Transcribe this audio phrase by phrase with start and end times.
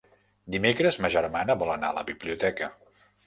[0.55, 2.73] Dimecres ma germana vol anar a la biblioteca.